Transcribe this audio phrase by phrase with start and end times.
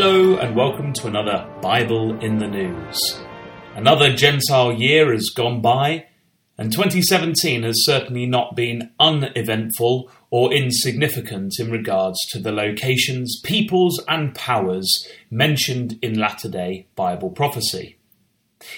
[0.00, 3.20] Hello and welcome to another Bible in the News.
[3.74, 6.06] Another Gentile year has gone by,
[6.56, 14.00] and 2017 has certainly not been uneventful or insignificant in regards to the locations, peoples,
[14.06, 17.96] and powers mentioned in latter day Bible prophecy.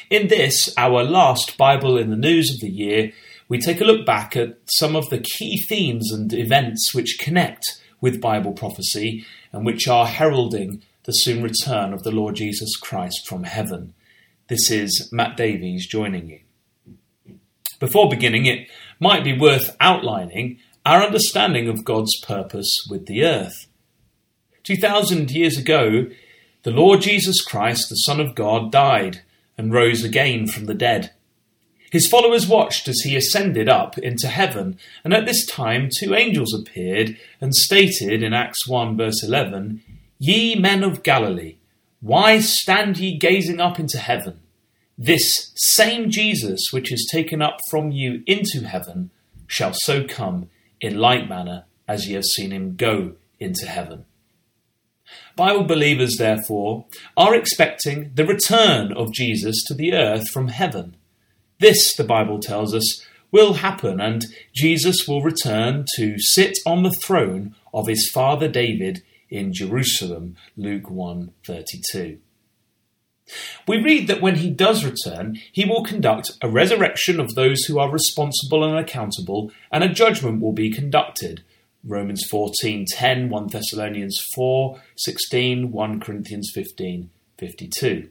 [0.09, 3.13] In this, our last Bible in the News of the year,
[3.47, 7.79] we take a look back at some of the key themes and events which connect
[8.01, 13.27] with Bible prophecy and which are heralding the soon return of the Lord Jesus Christ
[13.27, 13.95] from heaven.
[14.47, 16.39] This is Matt Davies joining you.
[17.81, 18.69] Before beginning, it
[19.01, 23.67] might be worth outlining our understanding of God's purpose with the earth.
[24.63, 26.07] 2,000 years ago,
[26.63, 29.23] the Lord Jesus Christ, the Son of God, died
[29.59, 31.11] and rose again from the dead.
[31.91, 36.55] His followers watched as he ascended up into heaven, and at this time two angels
[36.55, 39.83] appeared and stated in Acts 1 verse 11,
[40.23, 41.57] Ye men of Galilee,
[42.03, 44.41] why stand ye gazing up into heaven?
[44.99, 49.11] This same Jesus which is taken up from you into heaven
[49.47, 54.05] shall so come in like manner as ye have seen him go into heaven.
[55.37, 56.85] Bible believers, therefore,
[57.17, 60.97] are expecting the return of Jesus to the earth from heaven.
[61.61, 66.95] This, the Bible tells us, will happen, and Jesus will return to sit on the
[67.03, 72.19] throne of his father David in Jerusalem, Luke 1:32.
[73.67, 77.79] We read that when he does return, he will conduct a resurrection of those who
[77.79, 81.43] are responsible and accountable, and a judgment will be conducted.
[81.85, 88.11] Romans 14:10, 1 Thessalonians 4:16, 1 Corinthians 15:52.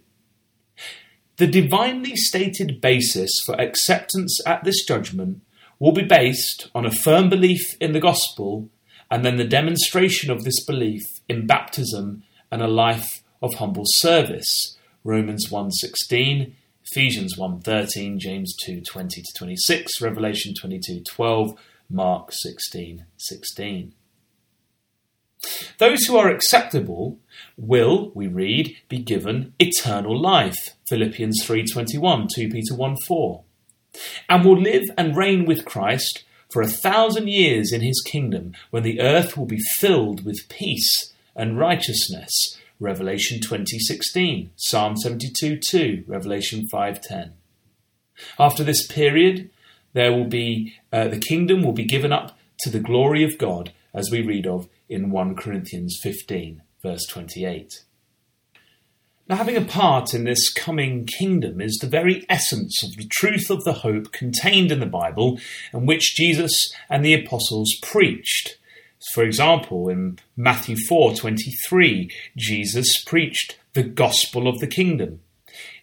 [1.38, 5.42] The divinely stated basis for acceptance at this judgment
[5.80, 8.70] will be based on a firm belief in the gospel
[9.12, 13.10] and then the demonstration of this belief in baptism and a life
[13.42, 14.78] of humble service.
[15.04, 16.54] Romans 1:16,
[16.92, 21.58] Ephesians 1:13, James 2:20 to 26, Revelation 22:12,
[21.90, 23.06] Mark 16:16.
[23.18, 23.94] 16.
[25.78, 27.20] Those who are acceptable
[27.58, 30.76] will, we read, be given eternal life.
[30.90, 33.44] Philippians 3:21, 2 Peter 1:4.
[34.28, 38.84] And will live and reign with Christ for a thousand years in his kingdom, when
[38.84, 42.58] the earth will be filled with peace and righteousness.
[42.80, 47.34] Revelation 20:16, Psalm 72:2, Revelation 5:10.
[48.38, 49.50] After this period,
[49.94, 53.72] there will be uh, the kingdom will be given up to the glory of God,
[53.94, 57.84] as we read of in 1 Corinthians 15, verse 28.
[59.30, 63.52] Now, having a part in this coming kingdom is the very essence of the truth
[63.52, 65.40] of the hope contained in the Bible
[65.72, 68.58] and which Jesus and the apostles preached.
[69.14, 75.20] For example, in Matthew 4:23, Jesus preached the gospel of the kingdom.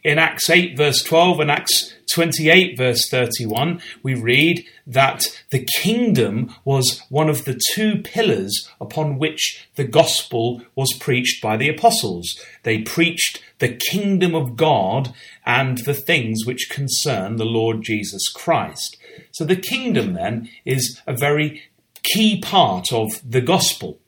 [0.06, 6.54] In Acts 8 verse 12 and Acts 28 verse 31, we read that the kingdom
[6.64, 12.40] was one of the two pillars upon which the gospel was preached by the apostles.
[12.62, 15.12] They preached the kingdom of God
[15.44, 18.96] and the things which concern the Lord Jesus Christ.
[19.32, 21.64] So the kingdom then is a very
[22.04, 23.98] key part of the gospel.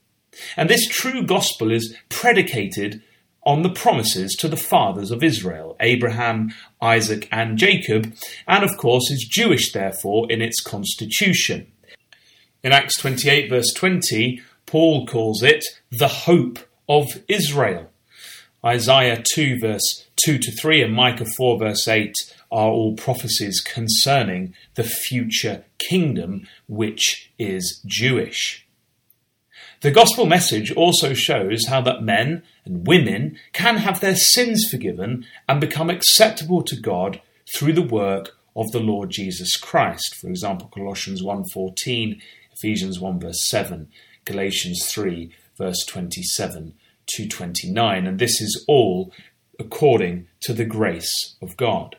[0.56, 3.02] And this true gospel is predicated
[3.42, 8.12] on the promises to the fathers of Israel, Abraham, Isaac, and Jacob,
[8.46, 11.66] and of course is Jewish, therefore, in its constitution.
[12.62, 16.58] In Acts 28, verse 20, Paul calls it the hope
[16.88, 17.90] of Israel.
[18.64, 22.14] Isaiah 2, verse 2 to 3, and Micah 4, verse 8
[22.50, 28.66] are all prophecies concerning the future kingdom, which is Jewish.
[29.80, 35.26] The gospel message also shows how that men and women can have their sins forgiven
[35.48, 37.20] and become acceptable to God
[37.54, 40.16] through the work of the Lord Jesus Christ.
[40.20, 42.20] For example, Colossians 1:14,
[42.52, 43.88] Ephesians 1 verse 7,
[44.24, 46.74] Galatians 3 verse 27
[47.06, 49.12] to 29, and this is all
[49.58, 51.96] according to the grace of God.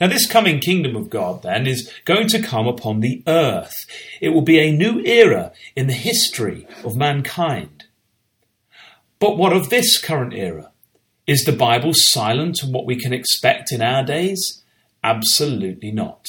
[0.00, 3.86] Now, this coming kingdom of God, then, is going to come upon the earth.
[4.20, 7.81] It will be a new era in the history of mankind.
[9.22, 10.72] But what of this current era?
[11.28, 14.64] Is the Bible silent on what we can expect in our days?
[15.04, 16.26] Absolutely not.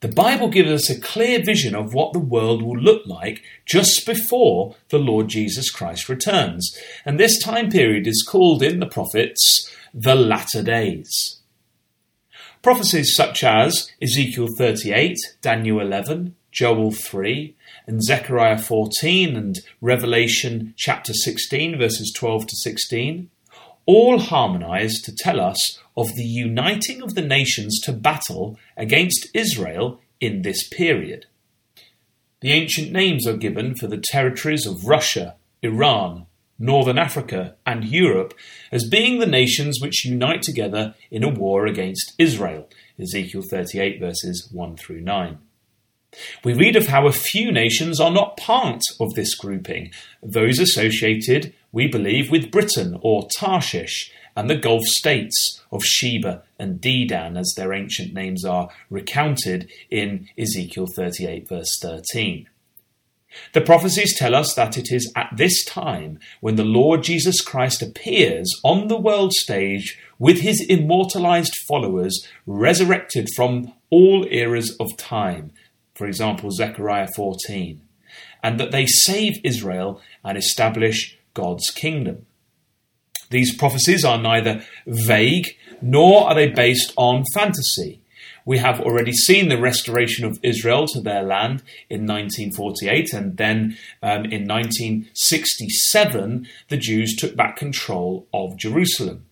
[0.00, 4.04] The Bible gives us a clear vision of what the world will look like just
[4.04, 6.76] before the Lord Jesus Christ returns.
[7.04, 11.38] And this time period is called in the prophets the latter days.
[12.62, 17.56] Prophecies such as Ezekiel 38, Daniel 11, Joel 3,
[17.88, 23.28] and Zechariah 14 and Revelation chapter 16, verses 12 to 16,
[23.86, 30.00] all harmonize to tell us of the uniting of the nations to battle against Israel
[30.20, 31.26] in this period.
[32.40, 38.32] The ancient names are given for the territories of Russia, Iran, Northern Africa, and Europe
[38.70, 42.68] as being the nations which unite together in a war against Israel.
[42.96, 45.38] Ezekiel 38, verses 1 through 9.
[46.44, 51.54] We read of how a few nations are not part of this grouping, those associated,
[51.72, 57.52] we believe, with Britain or Tarshish and the Gulf states of Sheba and Dedan, as
[57.56, 62.48] their ancient names are recounted in Ezekiel 38, verse 13.
[63.52, 67.82] The prophecies tell us that it is at this time when the Lord Jesus Christ
[67.82, 75.52] appears on the world stage with his immortalized followers resurrected from all eras of time,
[75.94, 77.80] for example, Zechariah 14,
[78.42, 82.26] and that they save Israel and establish God's kingdom.
[83.30, 88.00] These prophecies are neither vague nor are they based on fantasy.
[88.46, 93.78] We have already seen the restoration of Israel to their land in 1948, and then
[94.02, 99.24] um, in 1967, the Jews took back control of Jerusalem.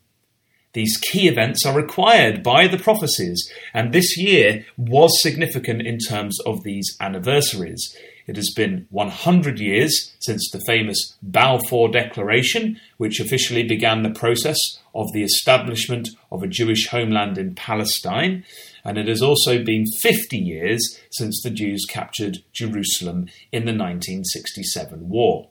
[0.75, 6.39] These key events are required by the prophecies, and this year was significant in terms
[6.47, 7.95] of these anniversaries.
[8.27, 14.59] It has been 100 years since the famous Balfour Declaration, which officially began the process
[14.95, 18.45] of the establishment of a Jewish homeland in Palestine,
[18.85, 25.09] and it has also been 50 years since the Jews captured Jerusalem in the 1967
[25.09, 25.49] war.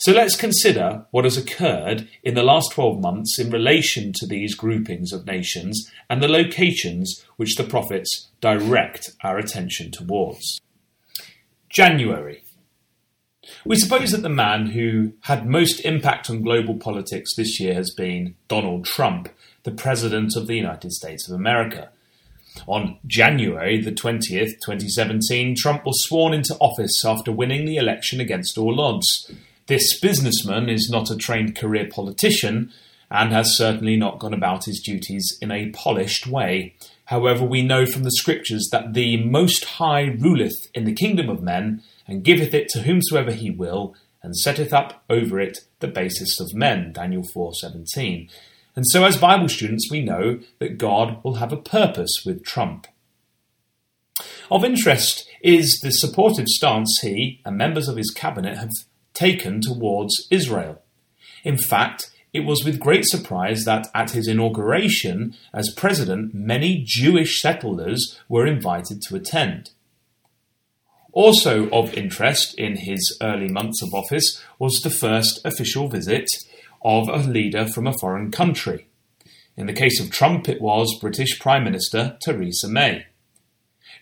[0.00, 4.54] So let's consider what has occurred in the last 12 months in relation to these
[4.54, 10.60] groupings of nations and the locations which the prophets direct our attention towards.
[11.68, 12.44] January.
[13.64, 17.90] We suppose that the man who had most impact on global politics this year has
[17.90, 19.28] been Donald Trump,
[19.64, 21.90] the President of the United States of America.
[22.68, 28.56] On January the 20th, 2017, Trump was sworn into office after winning the election against
[28.56, 29.32] all odds.
[29.68, 32.72] This businessman is not a trained career politician
[33.10, 36.74] and has certainly not gone about his duties in a polished way.
[37.04, 41.42] However, we know from the Scriptures that the Most High ruleth in the kingdom of
[41.42, 46.40] men, and giveth it to whomsoever he will, and setteth up over it the basest
[46.40, 46.92] of men.
[46.92, 48.30] Daniel 4:17.
[48.74, 52.86] And so as Bible students we know that God will have a purpose with Trump.
[54.50, 58.70] Of interest is the supportive stance he and members of his cabinet have
[59.18, 60.80] taken towards Israel.
[61.44, 67.40] In fact, it was with great surprise that at his inauguration as president, many Jewish
[67.40, 69.70] settlers were invited to attend.
[71.12, 76.28] Also of interest in his early months of office was the first official visit
[76.82, 78.86] of a leader from a foreign country.
[79.56, 83.06] In the case of Trump, it was British Prime Minister Theresa May.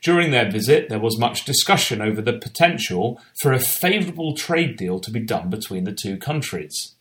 [0.03, 5.01] During their visit, there was much discussion over the potential for a favourable trade deal
[5.01, 6.95] to be done between the two countries.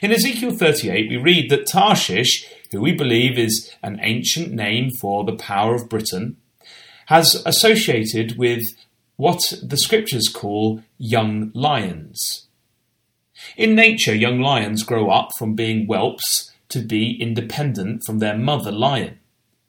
[0.00, 5.24] In Ezekiel 38, we read that Tarshish, who we believe is an ancient name for
[5.24, 6.36] the power of Britain,
[7.06, 8.62] has associated with
[9.16, 12.46] what the scriptures call young lions.
[13.56, 18.72] In nature, young lions grow up from being whelps to be independent from their mother
[18.72, 19.18] lion.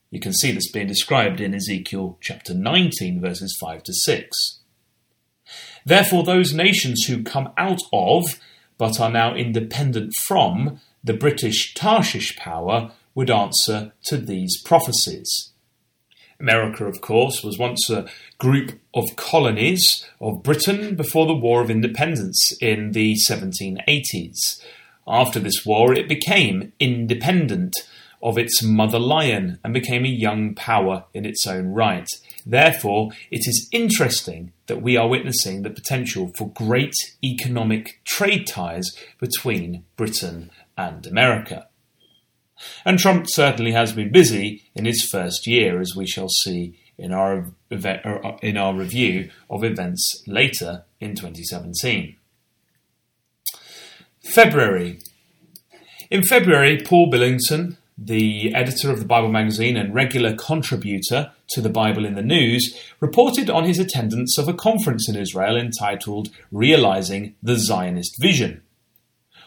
[0.09, 4.59] You can see this being described in Ezekiel chapter 19, verses 5 to 6.
[5.85, 8.39] Therefore, those nations who come out of,
[8.77, 15.51] but are now independent from, the British Tarshish power would answer to these prophecies.
[16.39, 21.71] America, of course, was once a group of colonies of Britain before the War of
[21.71, 24.61] Independence in the 1780s.
[25.07, 27.73] After this war, it became independent
[28.21, 32.07] of its mother lion and became a young power in its own right.
[32.45, 36.93] Therefore, it is interesting that we are witnessing the potential for great
[37.23, 41.67] economic trade ties between Britain and America.
[42.85, 47.11] And Trump certainly has been busy in his first year, as we shall see in
[47.11, 52.15] our, uh, in our review of events later in 2017.
[54.23, 54.99] February.
[56.09, 61.69] In February, Paul Billington, the editor of the Bible magazine and regular contributor to the
[61.69, 67.35] Bible in the News, reported on his attendance of a conference in Israel entitled Realizing
[67.41, 68.61] the Zionist Vision.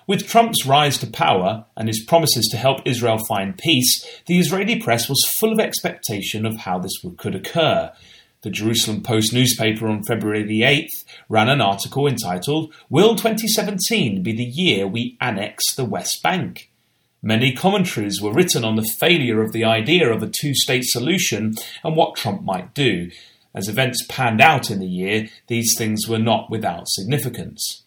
[0.07, 4.81] With Trump's rise to power and his promises to help Israel find peace, the Israeli
[4.81, 7.93] press was full of expectation of how this could occur.
[8.43, 14.33] The Jerusalem Post newspaper on February the 8th ran an article entitled, Will 2017 be
[14.33, 16.70] the year we annex the West Bank?
[17.23, 21.55] Many commentaries were written on the failure of the idea of a two state solution
[21.85, 23.11] and what Trump might do.
[23.55, 27.83] As events panned out in the year, these things were not without significance.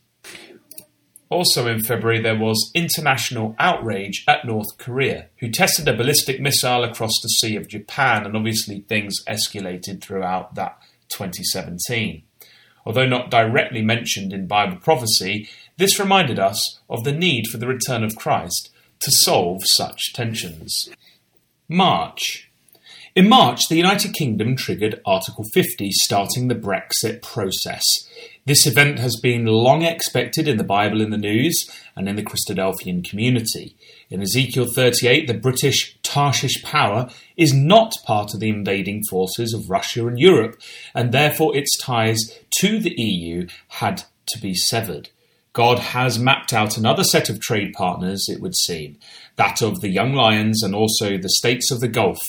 [1.29, 6.83] Also in February, there was international outrage at North Korea, who tested a ballistic missile
[6.83, 10.77] across the Sea of Japan, and obviously things escalated throughout that
[11.09, 12.21] 2017.
[12.85, 17.67] Although not directly mentioned in Bible prophecy, this reminded us of the need for the
[17.67, 18.69] return of Christ
[19.03, 20.89] to solve such tensions.
[21.67, 22.49] March.
[23.15, 27.83] In March, the United Kingdom triggered Article 50, starting the Brexit process.
[28.45, 32.23] This event has been long expected in the Bible in the News and in the
[32.23, 33.75] Christadelphian community.
[34.09, 39.69] In Ezekiel 38, the British Tarshish power is not part of the invading forces of
[39.69, 40.59] Russia and Europe,
[40.93, 45.09] and therefore its ties to the EU had to be severed.
[45.53, 48.97] God has mapped out another set of trade partners, it would seem,
[49.35, 52.19] that of the young lions and also the states of the Gulf,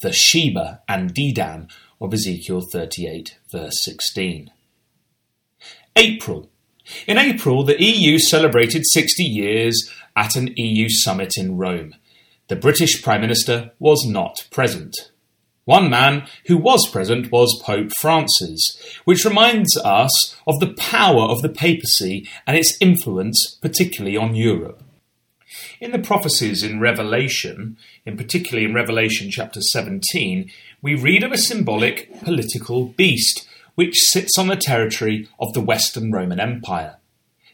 [0.00, 1.68] the Sheba and Dedan
[2.00, 4.52] of Ezekiel 38, verse 16.
[5.96, 6.48] April.
[7.08, 11.96] In April, the EU celebrated 60 years at an EU summit in Rome.
[12.46, 14.94] The British Prime Minister was not present.
[15.68, 21.42] One man who was present was Pope Francis, which reminds us of the power of
[21.42, 24.82] the papacy and its influence, particularly on Europe.
[25.78, 31.36] In the prophecies in Revelation, in particularly in Revelation chapter 17, we read of a
[31.36, 36.96] symbolic political beast which sits on the territory of the Western Roman Empire.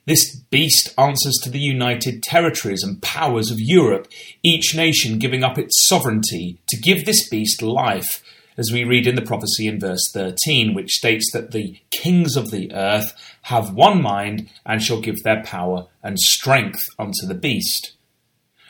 [0.06, 4.06] This beast answers to the united territories and powers of Europe,
[4.42, 8.22] each nation giving up its sovereignty to give this beast life,
[8.58, 12.50] as we read in the prophecy in verse 13, which states that the kings of
[12.50, 17.92] the earth have one mind and shall give their power and strength unto the beast.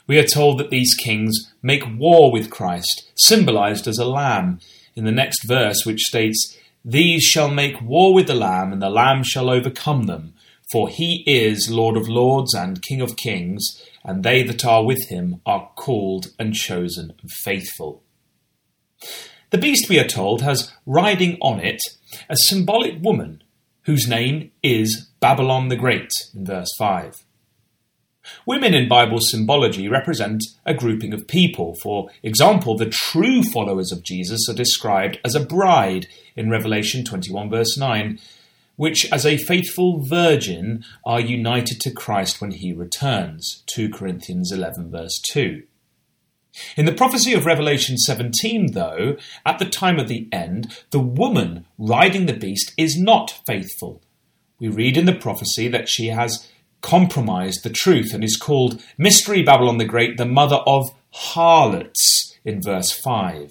[0.07, 4.61] We are told that these kings make war with Christ, symbolized as a lamb,
[4.95, 8.91] in the next verse, which states, These shall make war with the Lamb, and the
[8.91, 10.34] Lamb shall overcome them
[10.75, 15.09] for he is Lord of lords and King of kings, and they that are with
[15.09, 18.02] him are called and chosen and faithful.
[19.50, 21.81] The beast, we are told, has riding on it
[22.28, 23.45] a symbolic woman
[23.83, 27.25] whose name is Babylon the Great, in verse 5.
[28.45, 31.76] Women in Bible symbology represent a grouping of people.
[31.85, 37.49] For example, the true followers of Jesus are described as a bride in Revelation 21,
[37.49, 38.19] verse 9,
[38.76, 43.62] which as a faithful virgin are united to Christ when he returns.
[43.66, 45.62] 2 Corinthians 11, verse 2.
[46.76, 51.66] In the prophecy of Revelation 17, though, at the time of the end, the woman
[51.78, 54.02] riding the beast is not faithful.
[54.61, 56.49] We read in the prophecy that she has
[56.81, 62.61] compromised the truth and is called Mystery Babylon the Great, the mother of harlots, in
[62.61, 63.50] verse 5.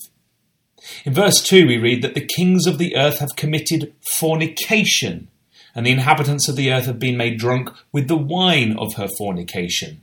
[1.05, 5.29] In verse 2, we read that the kings of the earth have committed fornication,
[5.75, 9.07] and the inhabitants of the earth have been made drunk with the wine of her
[9.17, 10.01] fornication.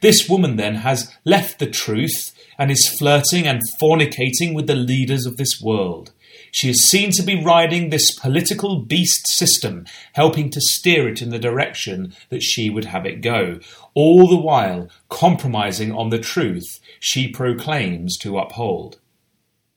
[0.00, 5.26] This woman then has left the truth and is flirting and fornicating with the leaders
[5.26, 6.12] of this world.
[6.50, 9.84] She is seen to be riding this political beast system,
[10.14, 13.58] helping to steer it in the direction that she would have it go,
[13.94, 18.98] all the while compromising on the truth she proclaims to uphold.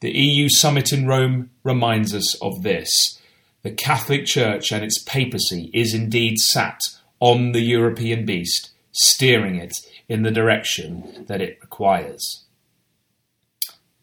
[0.01, 3.19] The EU summit in Rome reminds us of this.
[3.63, 6.79] The Catholic Church and its papacy is indeed sat
[7.19, 9.73] on the European beast, steering it
[10.07, 12.45] in the direction that it requires.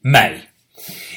[0.03, 0.43] May.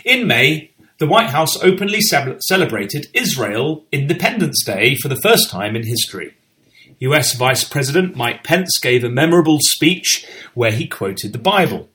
[0.05, 5.85] In May, the White House openly celebrated Israel Independence Day for the first time in
[5.85, 6.35] history.
[6.99, 11.89] US Vice President Mike Pence gave a memorable speech where he quoted the Bible.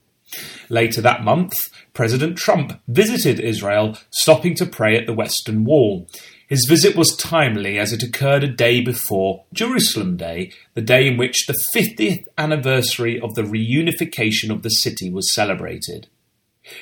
[0.69, 6.09] Later that month, President Trump visited Israel, stopping to pray at the Western Wall.
[6.49, 11.17] His visit was timely as it occurred a day before Jerusalem Day, the day in
[11.17, 16.09] which the 50th anniversary of the reunification of the city was celebrated.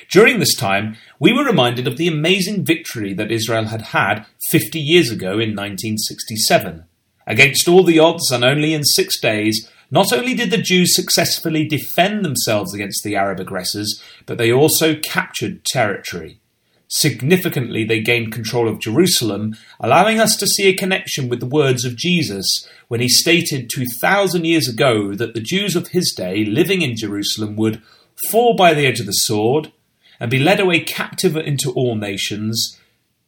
[0.09, 4.79] During this time, we were reminded of the amazing victory that Israel had had 50
[4.79, 6.85] years ago in 1967.
[7.27, 11.67] Against all the odds and only in six days, not only did the Jews successfully
[11.67, 16.39] defend themselves against the Arab aggressors, but they also captured territory.
[16.87, 21.85] Significantly, they gained control of Jerusalem, allowing us to see a connection with the words
[21.85, 26.81] of Jesus when he stated 2,000 years ago that the Jews of his day living
[26.81, 27.79] in Jerusalem would
[28.31, 29.71] fall by the edge of the sword
[30.19, 32.79] and be led away captive into all nations,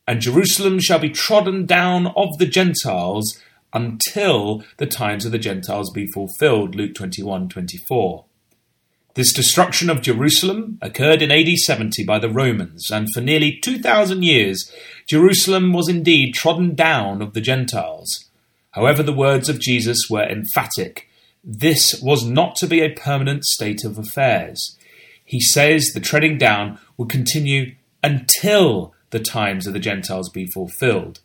[0.07, 3.39] and Jerusalem shall be trodden down of the Gentiles
[3.75, 6.73] until the times of the Gentiles be fulfilled.
[6.73, 8.25] Luke 21 24.
[9.15, 14.23] This destruction of Jerusalem occurred in AD 70 by the Romans, and for nearly 2,000
[14.23, 14.71] years
[15.07, 18.25] Jerusalem was indeed trodden down of the Gentiles.
[18.71, 21.09] However, the words of Jesus were emphatic.
[21.43, 24.77] This was not to be a permanent state of affairs.
[25.23, 31.19] He says the treading down would continue until the times of the Gentiles be fulfilled.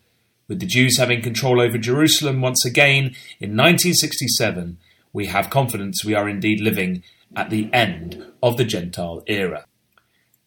[0.50, 4.78] With the Jews having control over Jerusalem once again in 1967,
[5.12, 7.04] we have confidence we are indeed living
[7.36, 9.64] at the end of the Gentile era.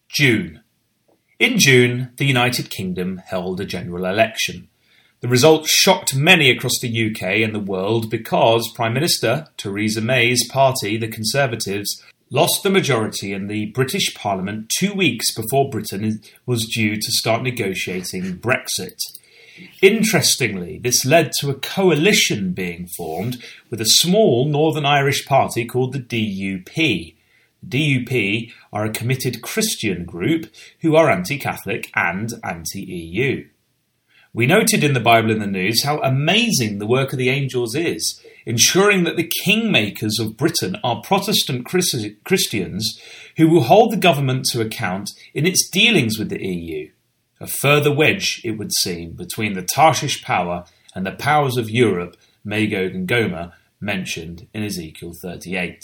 [0.09, 0.59] June.
[1.39, 4.67] In June, the United Kingdom held a general election.
[5.21, 10.45] The result shocked many across the UK and the world because Prime Minister Theresa May's
[10.49, 16.65] party, the Conservatives, lost the majority in the British Parliament two weeks before Britain was
[16.65, 18.99] due to start negotiating Brexit.
[19.81, 25.93] Interestingly, this led to a coalition being formed with a small Northern Irish party called
[25.93, 27.15] the DUP.
[27.67, 33.47] DUP are a committed Christian group who are anti Catholic and anti EU.
[34.33, 37.75] We noted in the Bible in the News how amazing the work of the angels
[37.75, 42.99] is, ensuring that the kingmakers of Britain are Protestant Christians
[43.37, 46.89] who will hold the government to account in its dealings with the EU
[47.43, 50.63] a further wedge, it would seem, between the Tarshish power
[50.95, 55.81] and the powers of Europe, Magog and Gomer, mentioned in Ezekiel 38.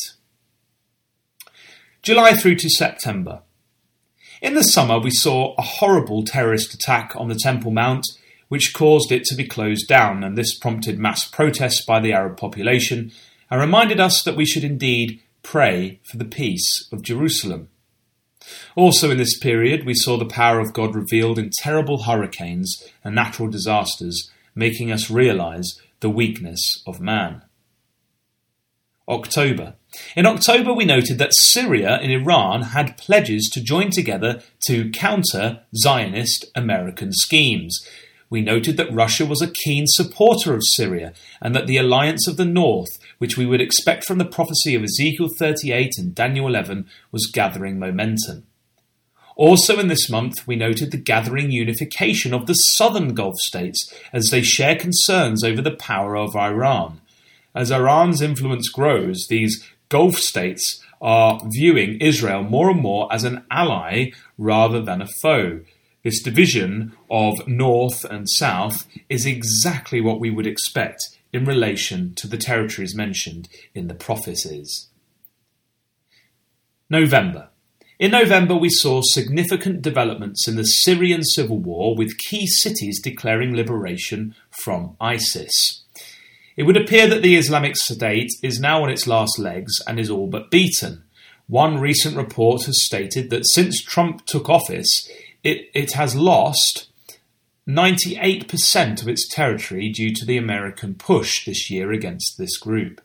[2.02, 3.42] July through to September.
[4.42, 8.08] In the summer, we saw a horrible terrorist attack on the Temple Mount,
[8.48, 12.38] which caused it to be closed down, and this prompted mass protests by the Arab
[12.38, 13.12] population
[13.52, 17.68] and reminded us that we should indeed pray for the peace of Jerusalem.
[18.76, 23.16] Also, in this period, we saw the power of God revealed in terrible hurricanes and
[23.16, 27.42] natural disasters, making us realize the weakness of man.
[29.08, 29.74] October.
[30.16, 35.62] In October, we noted that Syria and Iran had pledges to join together to counter
[35.76, 37.86] Zionist American schemes.
[38.30, 42.38] We noted that Russia was a keen supporter of Syria and that the alliance of
[42.38, 46.88] the North, which we would expect from the prophecy of Ezekiel 38 and Daniel 11,
[47.12, 48.46] was gathering momentum.
[49.36, 54.26] Also, in this month, we noted the gathering unification of the southern Gulf states as
[54.26, 57.00] they share concerns over the power of Iran.
[57.56, 63.44] As Iran's influence grows, these Gulf states are viewing Israel more and more as an
[63.50, 65.62] ally rather than a foe.
[66.04, 71.02] This division of North and South is exactly what we would expect
[71.34, 74.88] in relation to the territories mentioned in the prophecies.
[76.90, 77.50] November.
[78.00, 83.54] In November, we saw significant developments in the Syrian civil war, with key cities declaring
[83.54, 85.84] liberation from ISIS.
[86.56, 90.10] It would appear that the Islamic State is now on its last legs and is
[90.10, 91.04] all but beaten.
[91.48, 95.10] One recent report has stated that since Trump took office,
[95.44, 96.90] it, it has lost
[97.68, 103.02] 98% of its territory due to the American push this year against this group.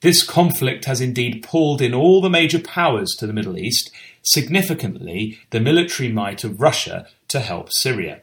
[0.00, 3.90] This conflict has indeed pulled in all the major powers to the Middle East,
[4.22, 8.20] significantly the military might of Russia to help Syria.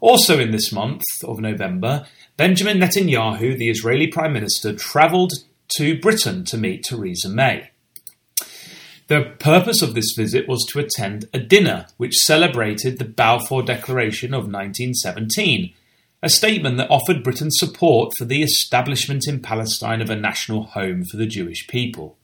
[0.00, 5.32] Also in this month of November, Benjamin Netanyahu, the Israeli Prime Minister, travelled
[5.78, 7.70] to Britain to meet Theresa May.
[9.06, 14.32] The purpose of this visit was to attend a dinner which celebrated the Balfour Declaration
[14.32, 15.74] of 1917
[16.24, 21.04] a statement that offered Britain support for the establishment in Palestine of a national home
[21.04, 22.16] for the Jewish people.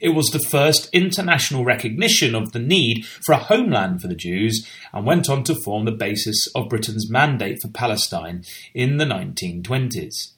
[0.00, 4.68] It was the first international recognition of the need for a homeland for the Jews
[4.92, 10.30] and went on to form the basis of Britain's mandate for Palestine in the 1920s.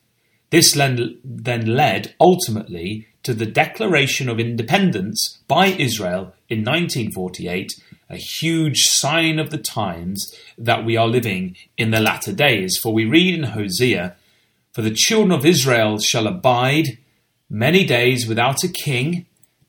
[0.48, 7.72] This then led ultimately to the Declaration of Independence by Israel in 1948
[8.08, 12.78] a huge sign of the times that we are living in the latter days.
[12.80, 14.14] For we read in Hosea,
[14.72, 16.98] For the children of Israel shall abide
[17.50, 19.26] many days without a king,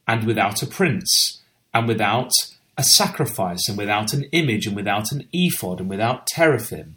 [0.07, 1.41] and without a prince,
[1.73, 2.31] and without
[2.77, 6.95] a sacrifice, and without an image, and without an ephod, and without teraphim.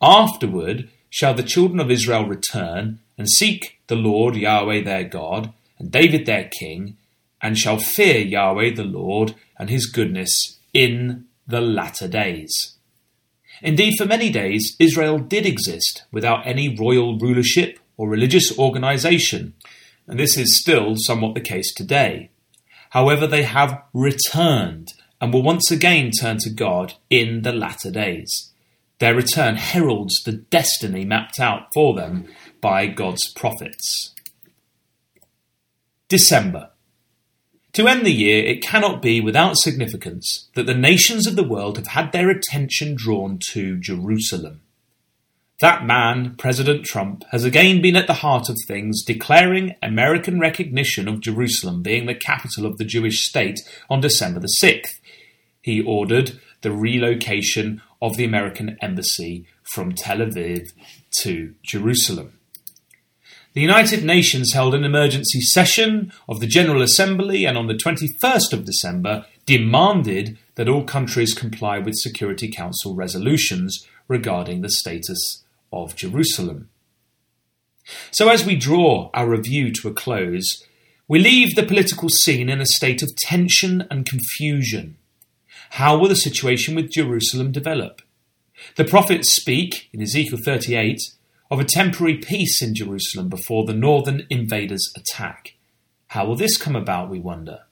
[0.00, 5.90] Afterward shall the children of Israel return, and seek the Lord Yahweh their God, and
[5.90, 6.96] David their king,
[7.42, 12.76] and shall fear Yahweh the Lord, and his goodness in the latter days.
[13.60, 19.54] Indeed, for many days, Israel did exist without any royal rulership or religious organization,
[20.06, 22.30] and this is still somewhat the case today.
[22.90, 28.52] However, they have returned and will once again turn to God in the latter days.
[28.98, 32.28] Their return heralds the destiny mapped out for them
[32.60, 34.11] by God's prophets.
[36.12, 36.68] December.
[37.72, 41.78] To end the year, it cannot be without significance that the nations of the world
[41.78, 44.60] have had their attention drawn to Jerusalem.
[45.62, 51.08] That man, President Trump, has again been at the heart of things, declaring American recognition
[51.08, 55.00] of Jerusalem being the capital of the Jewish state on December the 6th.
[55.62, 60.72] He ordered the relocation of the American embassy from Tel Aviv
[61.22, 62.34] to Jerusalem.
[63.54, 68.54] The United Nations held an emergency session of the General Assembly and on the 21st
[68.54, 75.94] of December demanded that all countries comply with Security Council resolutions regarding the status of
[75.94, 76.70] Jerusalem.
[78.10, 80.64] So, as we draw our review to a close,
[81.06, 84.96] we leave the political scene in a state of tension and confusion.
[85.70, 88.00] How will the situation with Jerusalem develop?
[88.76, 91.00] The prophets speak, in Ezekiel 38,
[91.52, 95.54] of a temporary peace in Jerusalem before the northern invaders attack.
[96.06, 97.64] How will this come about, we wonder?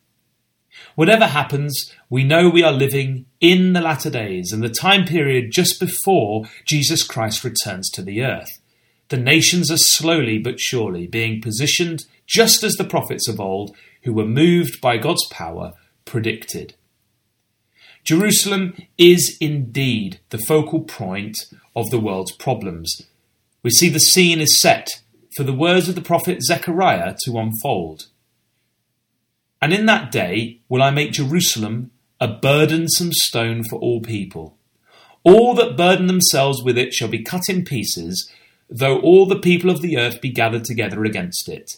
[0.97, 5.51] Whatever happens, we know we are living in the latter days and the time period
[5.51, 8.61] just before Jesus Christ returns to the earth.
[9.09, 14.13] The nations are slowly but surely being positioned just as the prophets of old, who
[14.13, 15.73] were moved by God's power,
[16.05, 16.75] predicted.
[18.05, 23.07] Jerusalem is indeed the focal point of the world's problems.
[23.63, 24.89] We see the scene is set
[25.37, 28.07] for the words of the prophet Zechariah to unfold.
[29.63, 34.57] And in that day will I make Jerusalem a burdensome stone for all people.
[35.23, 38.31] All that burden themselves with it shall be cut in pieces,
[38.71, 41.73] though all the people of the earth be gathered together against it.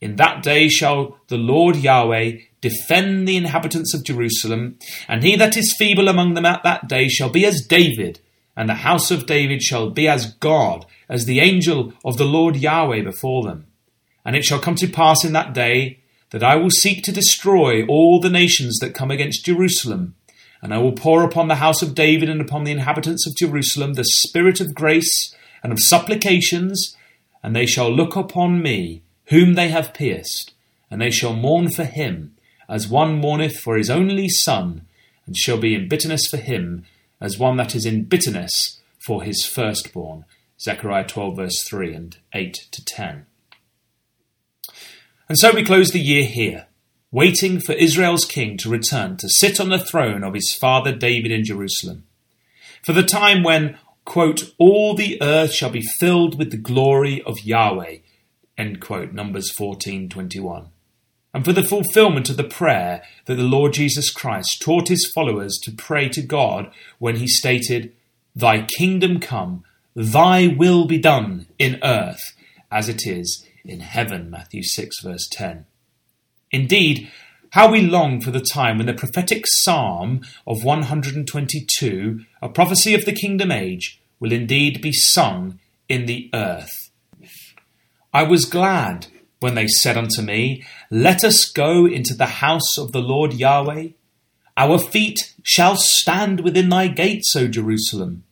[0.00, 5.56] In that day shall the Lord Yahweh defend the inhabitants of Jerusalem, and he that
[5.56, 8.20] is feeble among them at that day shall be as David,
[8.56, 12.56] and the house of David shall be as God, as the angel of the Lord
[12.56, 13.66] Yahweh before them.
[14.24, 17.84] And it shall come to pass in that day that I will seek to destroy
[17.86, 20.14] all the nations that come against Jerusalem.
[20.62, 23.94] And I will pour upon the house of David and upon the inhabitants of Jerusalem
[23.94, 26.96] the spirit of grace and of supplications,
[27.42, 30.54] and they shall look upon me, whom they have pierced,
[30.90, 32.34] and they shall mourn for him,
[32.68, 34.86] as one mourneth for his only son,
[35.26, 36.84] and shall be in bitterness for him,
[37.26, 40.24] as one that is in bitterness for his firstborn.
[40.58, 43.26] Zechariah 12, verse 3 and 8 to 10.
[45.28, 46.68] And so we close the year here,
[47.10, 51.32] waiting for Israel's king to return to sit on the throne of his father David
[51.32, 52.04] in Jerusalem.
[52.84, 57.40] For the time when, quote, all the earth shall be filled with the glory of
[57.40, 57.98] Yahweh,
[58.56, 60.68] end quote, Numbers 14:21.
[61.36, 65.58] And for the fulfillment of the prayer that the Lord Jesus Christ taught his followers
[65.64, 67.92] to pray to God when he stated,
[68.34, 69.62] Thy kingdom come,
[69.94, 72.22] thy will be done in earth
[72.72, 75.66] as it is in heaven, Matthew 6, verse 10.
[76.52, 77.10] Indeed,
[77.50, 83.04] how we long for the time when the prophetic psalm of 122, a prophecy of
[83.04, 86.90] the kingdom age, will indeed be sung in the earth.
[88.14, 89.08] I was glad
[89.40, 93.88] when they said unto me, Let us go into the house of the Lord Yahweh.
[94.56, 98.24] Our feet shall stand within thy gates, O Jerusalem.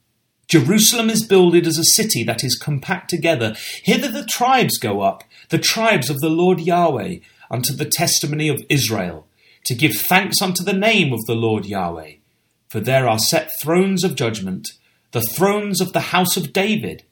[0.49, 3.57] Jerusalem is builded as a city that is compact together.
[3.83, 7.17] Hither the tribes go up, the tribes of the Lord Yahweh,
[7.51, 9.27] unto the testimony of Israel,
[9.65, 12.15] to give thanks unto the name of the Lord Yahweh.
[12.69, 14.69] For there are set thrones of judgment,
[15.13, 17.05] the thrones of the house of David.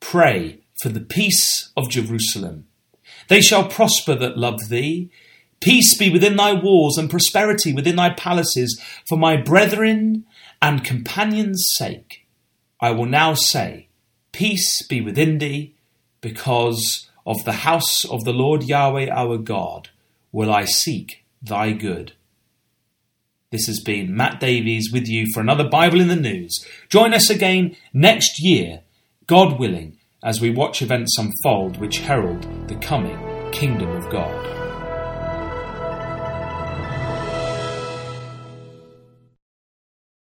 [0.00, 2.66] Pray for the peace of Jerusalem.
[3.32, 5.08] They shall prosper that love thee.
[5.62, 10.26] Peace be within thy walls and prosperity within thy palaces, for my brethren
[10.60, 12.26] and companions' sake.
[12.78, 13.88] I will now say,
[14.32, 15.74] Peace be within thee,
[16.20, 19.88] because of the house of the Lord Yahweh our God
[20.30, 22.12] will I seek thy good.
[23.50, 26.66] This has been Matt Davies with you for another Bible in the News.
[26.90, 28.82] Join us again next year,
[29.26, 33.18] God willing, as we watch events unfold which herald the coming
[33.50, 34.61] kingdom of God.